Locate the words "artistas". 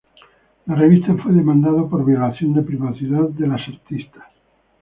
3.69-4.23